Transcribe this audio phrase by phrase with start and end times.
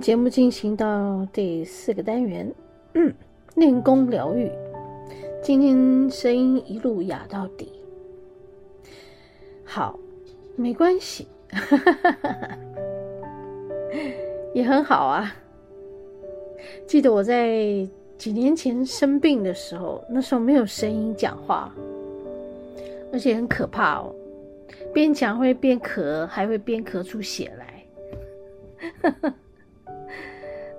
[0.00, 2.50] 们节目进行到第四个单元，
[2.94, 3.12] 嗯，
[3.56, 4.50] 练功疗愈。
[5.42, 7.70] 今天声音一路哑到底，
[9.62, 9.98] 好，
[10.56, 11.28] 没关系，
[14.54, 15.36] 也很好啊。
[16.86, 21.70] 记得我在几年前生病的时候，那时候没有声音讲话，
[23.12, 24.14] 而且很可怕哦，
[24.94, 27.84] 边讲会边咳，还会边咳出血来，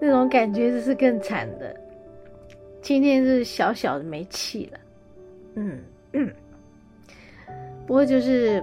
[0.00, 1.74] 那种感觉就是更惨的。
[2.80, 4.80] 今天是小小的没气了，
[5.54, 5.80] 嗯，
[7.86, 8.62] 不过就是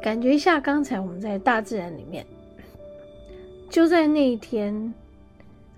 [0.00, 2.24] 感觉一下，刚才我们在大自然里面，
[3.70, 4.92] 就在那一天。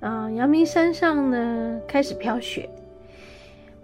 [0.00, 2.68] 啊，阳明山上呢开始飘雪，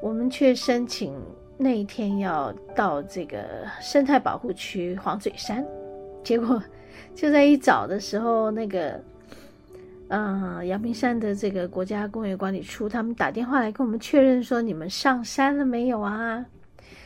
[0.03, 1.15] 我们却申请
[1.57, 5.65] 那一天要到这个生态保护区黄嘴山，
[6.23, 6.63] 结果
[7.15, 9.01] 就在一早的时候，那个
[10.11, 16.45] 嗯阳明山的这个国家公园管理处他们打电话来跟我们确认说，你们上山了没有啊？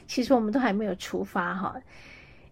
[0.06, 1.76] 其实我们都还没有出发哈，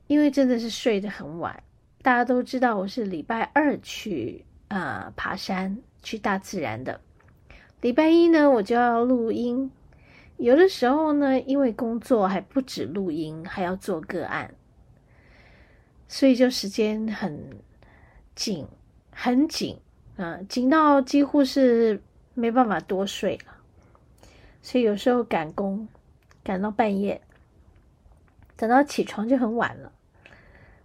[0.07, 1.63] 因为真的是睡得很晚。
[2.03, 5.77] 大家都知道我是礼拜二去啊、呃、爬山。
[6.05, 7.01] 去大自然的
[7.81, 9.71] 礼拜一呢，我就要录音。
[10.37, 14.53] 有的时候呢，因为工作还不止录音，还要做个案，
[16.09, 17.51] 所以就时间很
[18.35, 18.67] 紧，
[19.13, 19.79] 很紧
[20.17, 22.01] 啊，紧到几乎是
[22.35, 23.53] 没办法多睡了。
[24.63, 25.89] 所以有时候赶工
[26.43, 27.21] 赶到半夜，
[28.57, 29.93] 等到起床就很晚了。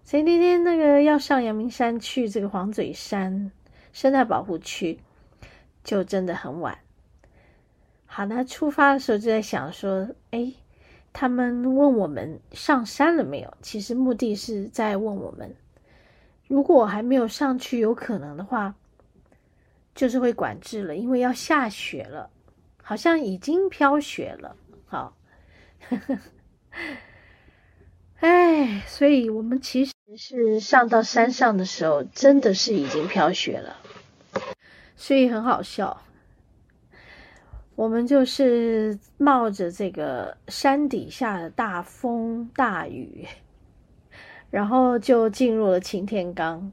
[0.04, 3.52] 所以那天那个要上阳明山去这个黄嘴山
[3.94, 5.00] 生态保护区。
[5.84, 6.80] 就真的很晚。
[8.06, 10.52] 好，那出发的时候就在想说，哎，
[11.14, 13.54] 他们问我们上山了没有？
[13.62, 15.56] 其实目的是在问我们，
[16.50, 18.76] 如果还没有上去，有可能的话，
[19.97, 22.30] 就是会管制了，因为要下雪了，
[22.84, 24.56] 好像已经飘雪了。
[24.85, 25.18] 好，
[28.19, 33.78] 哎，所以我们其实是上到山上的时候，真的是已经飘雪了。
[34.96, 36.03] 所以很好笑，
[37.75, 43.25] 我们就是冒着这个山底下的大风大雨，
[44.52, 46.72] 然后就进入了擎天岗，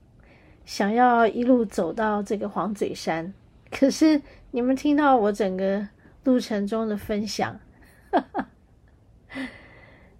[0.65, 3.33] 想要一路走到这个黄嘴山。
[3.71, 4.21] 可是
[4.51, 5.89] 你们听到我整个
[6.25, 7.59] 路程中的分享，
[8.13, 8.49] 哈哈，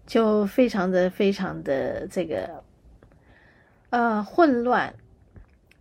[0.07, 2.63] 就非常的非常的这个
[3.91, 4.95] 呃混乱，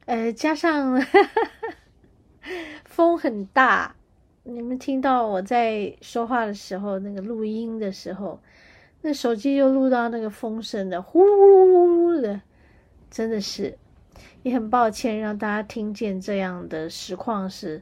[0.06, 1.02] 呃加上。
[1.02, 1.40] 哈哈
[2.84, 3.96] 风很大，
[4.44, 8.40] 你们听到我在说话的时候，那个录音的时候，
[9.02, 12.42] 那手机就录到那个风声的呼呼噜呼噜的，
[13.10, 13.78] 真的是，
[14.44, 17.82] 也很抱歉让大家听见这样的实况是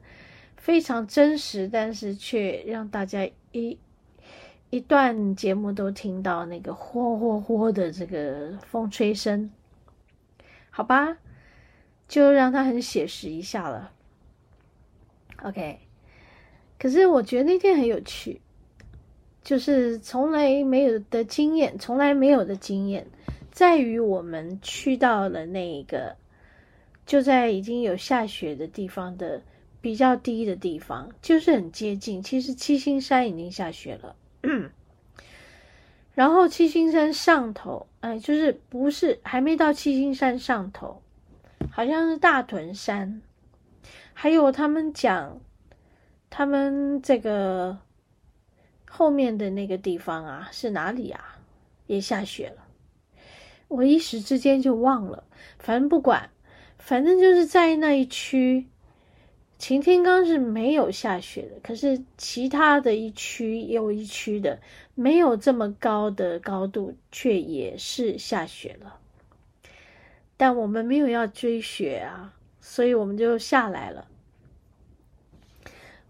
[0.55, 3.77] 非常真实，但是却让大家一
[4.69, 9.51] 一段节目都听到那个呼呼呼的这个风吹声，
[10.69, 11.17] 好吧，
[12.07, 13.91] 就让它很写实一下了。
[15.43, 15.79] OK，
[16.79, 18.39] 可是我觉得那天很有趣，
[19.43, 23.07] 就是从来没有的经验，从来没有的经验，
[23.49, 26.15] 在于我们去到了那个
[27.05, 29.41] 就在已经有下雪的地方的
[29.81, 32.21] 比较低的地方，就是很接近。
[32.21, 34.15] 其实七星山已经下雪了，
[36.13, 41.01] 然后七星山上头，哎，就是不是还没到七星山上头，
[41.71, 43.21] 好像是大屯山。
[44.13, 45.39] 还有他们讲，
[46.29, 47.79] 他们这个
[48.87, 51.39] 后面的那个地方啊，是哪里啊？
[51.87, 52.63] 也下雪了，
[53.67, 55.23] 我一时之间就忘了。
[55.59, 56.29] 反正不管，
[56.81, 58.67] 反正就是在那一区，
[59.57, 61.59] 晴天刚是没有下雪的。
[61.63, 64.59] 可是其他的一区又一区的，
[64.93, 68.99] 没有这么高的高度，却也是下雪了。
[70.35, 72.33] 但我们没有要追雪啊。
[72.63, 74.05] 所以我们就下来了。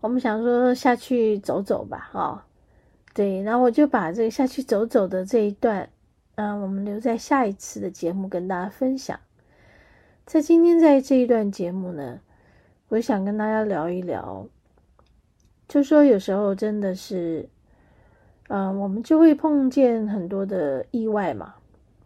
[0.02, 2.42] 我们想说下去走走吧，哦，
[3.14, 5.90] 对，然后我就把这个下去走走的这一段，
[6.36, 9.18] 嗯、我们留在下一次的节目跟大家分享。
[10.26, 12.20] 在今天在这一段节目呢，
[12.88, 14.48] 我想跟大家聊一聊，
[15.68, 17.50] 就说有时候真的是，
[18.48, 21.56] 嗯、呃，我们就会碰见很多的意外嘛，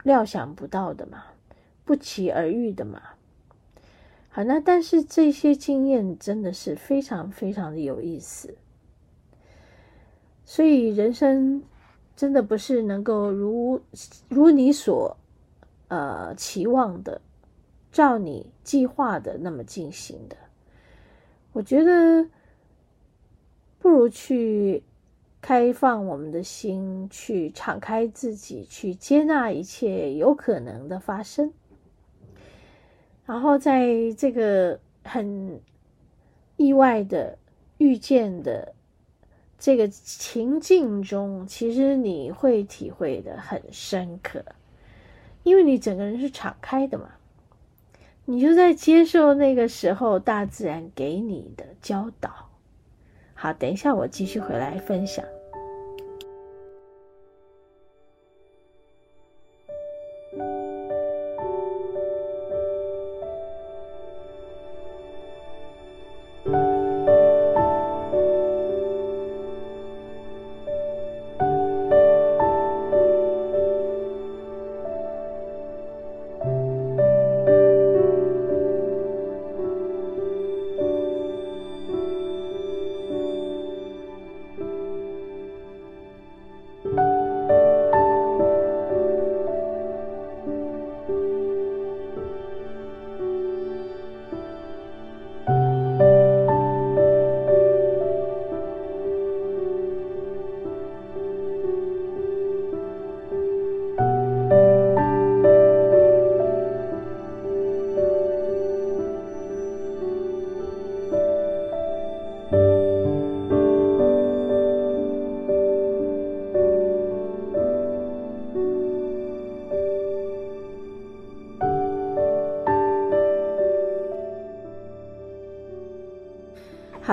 [0.04, 1.24] 料想不到的嘛，
[1.84, 3.02] 不期而遇的嘛。
[4.30, 8.56] 好，那但是这些经验真的是非常非常的有意思，
[10.46, 11.62] 所以人生
[12.16, 13.80] 真的不是能够如
[14.30, 15.16] 如你所
[15.90, 17.22] 呃期望的
[17.96, 20.36] 照你计划的那么进行的。
[21.54, 22.28] 我觉得
[23.80, 24.84] 不如去
[25.40, 31.54] 开放我们的心，去敞开自己，去接纳一切有可能的发生。
[33.26, 35.62] 然后在这个很
[36.58, 37.38] 意外的
[37.78, 38.76] 遇见的
[39.58, 44.44] 这个情境中，其实你会体会的很深刻，
[45.44, 47.12] 因为你整个人是敞开的嘛，
[48.26, 52.50] 你就在接受那个时候大自然给你的教导。
[53.34, 55.24] 好，等一下我继续回来分享。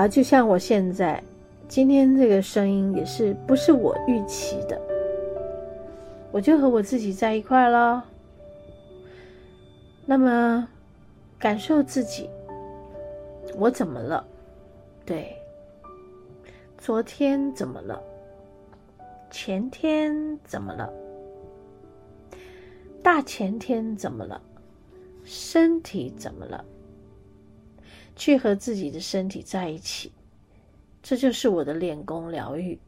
[0.07, 1.23] 就像我现在，
[1.67, 4.79] 今天这个声音也是不是我预期的，
[6.31, 8.03] 我就和我自己在一块了。
[10.05, 10.67] 那么，
[11.39, 12.29] 感受自己，
[13.55, 14.25] 我怎么了？
[15.05, 15.35] 对，
[16.77, 18.01] 昨天怎么了？
[19.31, 20.91] 前天怎么了？
[23.01, 24.41] 大前天怎么了？
[25.23, 26.63] 身体怎么了？
[28.15, 30.11] 去和自己的身体在一起，
[31.01, 32.79] 这就是我的练功疗愈。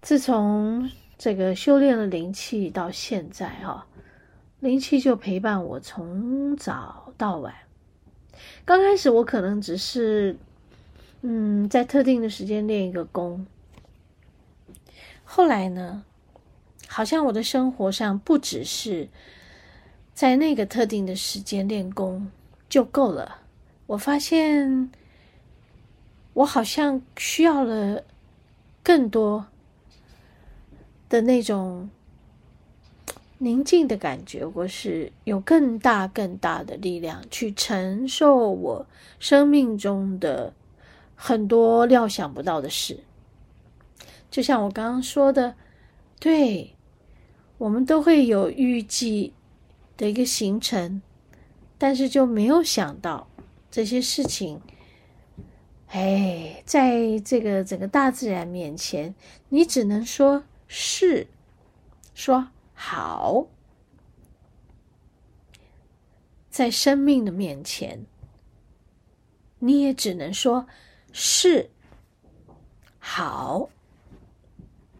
[0.00, 3.86] 自从这个修炼了灵气到现在，哈，
[4.60, 7.54] 灵气就陪伴我从早到晚。
[8.64, 10.36] 刚开始我可能只是，
[11.22, 13.46] 嗯，在特定的时间练一个功。
[15.24, 16.04] 后来呢，
[16.86, 19.08] 好像我的生活上不只是
[20.14, 22.30] 在那个特定的时间练功。
[22.68, 23.42] 就够了。
[23.86, 24.90] 我发现，
[26.34, 28.02] 我好像需要了
[28.82, 29.46] 更多
[31.08, 31.88] 的那种
[33.38, 34.44] 宁静的感觉。
[34.44, 38.86] 我是有更大、更大的力量去承受我
[39.18, 40.52] 生命中的
[41.14, 43.00] 很多料想不到的事。
[44.30, 45.54] 就像我刚刚说的，
[46.18, 46.74] 对，
[47.58, 49.32] 我们都会有预计
[49.96, 51.00] 的一个行程。
[51.78, 53.28] 但是就没有想到
[53.70, 54.60] 这些事情，
[55.88, 59.14] 哎，在这个整个大自然面前，
[59.48, 61.26] 你只能说是，
[62.14, 63.46] 说好。
[66.48, 68.06] 在生命的面前，
[69.58, 70.66] 你也只能说
[71.12, 71.70] 是
[72.98, 73.68] 好。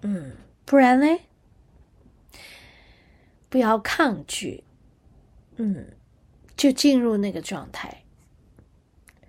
[0.03, 0.33] 嗯，
[0.67, 1.07] 不然呢？
[3.49, 4.63] 不要抗拒。
[5.57, 5.93] 嗯。
[6.57, 8.03] 就进入那个状态，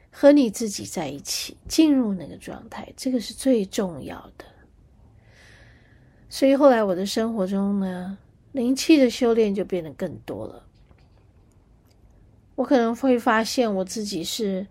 [0.10, 4.46] 和你自己在一起，进入那个状态，这个是最重要的。
[6.30, 8.18] 所以后来我的生活中呢，
[8.52, 10.64] 灵气的修炼就变得更多了。
[12.56, 14.66] 我可能会发现我自己是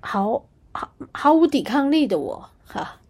[0.00, 3.00] 毫毫毫无抵抗力的我，哈，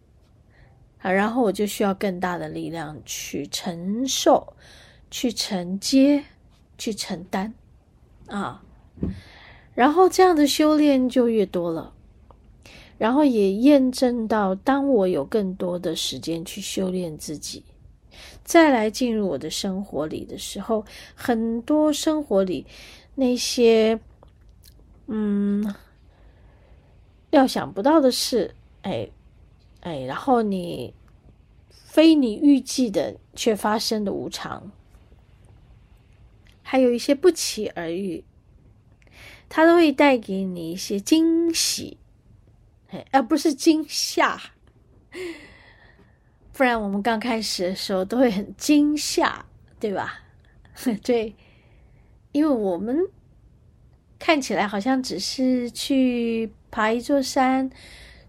[1.00, 4.54] 啊，然后我就需要更大的力量去承受、
[5.10, 6.24] 去承接、
[6.76, 7.54] 去承担。
[8.26, 8.62] 啊，
[9.74, 11.92] 然后这样的修炼就越多了，
[12.96, 17.62] 然后也验证到，当我有更多的时间去修炼自己，
[18.44, 22.66] 再来进入我的生活里的时候，很多生活里
[23.14, 23.98] 那些
[25.06, 25.74] 嗯
[27.30, 29.08] 料想不到的事，哎
[29.80, 30.94] 哎，然后你
[31.68, 34.70] 非你预计的却发生的无常。
[36.66, 38.24] 还有一些不期而遇，
[39.48, 41.98] 它都会带给你一些惊喜，
[43.12, 44.40] 而不是惊吓。
[46.52, 49.44] 不然我们刚开始的时候都会很惊吓，
[49.78, 50.20] 对吧？
[51.04, 51.36] 对，
[52.32, 52.98] 因为我们
[54.18, 57.70] 看起来好像只是去爬一座山，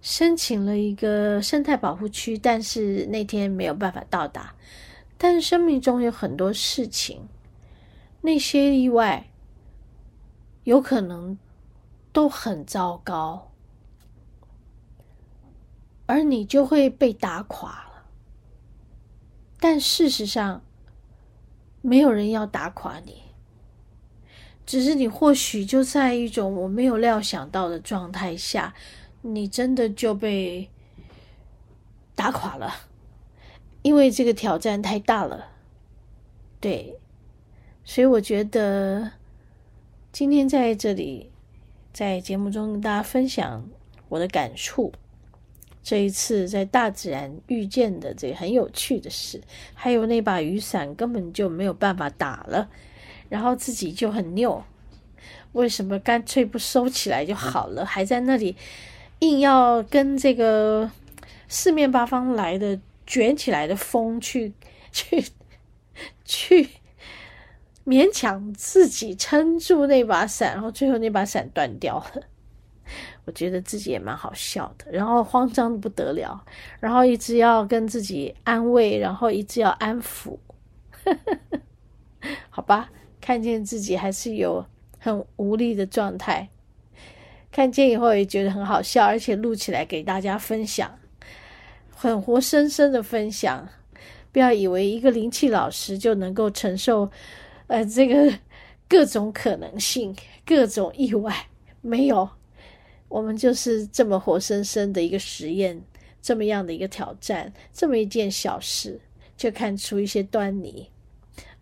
[0.01, 4.54] 申请了一个生态保护区，但是那天没有办法到达。
[5.18, 7.22] 但是生命中有很多事情，
[8.25, 9.29] 那些意外
[10.63, 11.38] 有可能
[12.12, 13.51] 都很糟糕，
[16.08, 18.05] 而你就会被打垮了。
[19.60, 20.63] 但事实上，
[21.82, 23.22] 没有人要打垮你，
[24.65, 28.74] 只是你或许就在一种我没有料想到的状态下。
[29.22, 30.70] 你真的就被
[32.13, 32.72] 打垮了，
[33.82, 35.48] 因为这个挑战太大了。
[36.60, 37.00] 对，
[37.86, 39.12] 所以我觉得
[40.12, 41.32] 今天在这里，
[41.94, 43.63] 在节目中跟大家分享
[44.10, 44.92] 我的感触。
[45.84, 49.39] 这一次在大自然遇见的这个很有趣的事，
[49.75, 52.68] 还有那把雨伞根本就没有办法打了，
[53.30, 54.65] 然后自己就很拗，
[55.54, 58.56] 为什么干脆不收起来就好了，还在那里。
[59.20, 60.89] 硬要跟这个
[61.48, 64.54] 四面八方来的卷起来的风去
[64.92, 65.24] 去
[66.25, 66.68] 去
[67.86, 72.24] 勉强自己撑住那把伞，然后最后那把伞断掉了。
[73.25, 76.44] 我觉得自己也蛮好笑的，然后慌张的不得了，
[76.80, 80.38] 然后一直要跟自己安慰，然后一直要安抚。
[82.50, 82.89] 好吧，
[83.22, 84.65] 看见自己还是有
[85.00, 86.50] 很无力的状态。
[87.51, 91.00] 看见以后也觉得很好笑，而且录起来给大家分享，
[91.89, 93.68] 很活生生的分享。
[94.32, 97.10] 不要以为一个灵气老师就能够承受，
[97.67, 98.34] 呃，这个
[98.88, 101.48] 各种可能性、各种意外，
[101.81, 102.29] 没有。
[103.07, 105.81] 我们就是这么活生生的一个实验，
[106.22, 109.00] 这么样的一个挑战，这么一件小事，
[109.38, 110.89] 就看出一些端倪。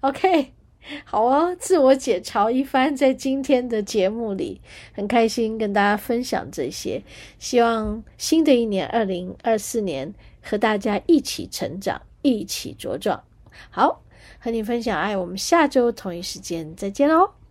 [0.01, 0.53] OK。
[1.05, 4.59] 好啊，自我解嘲一番，在今天的节目里，
[4.91, 7.01] 很开心跟大家分享这些。
[7.39, 13.23] 希望新的一年二零二四年和大家一起成长，一起茁壮。
[13.69, 14.02] 好，
[14.39, 17.42] 和你分享爱，我们下周同一时间再见喽。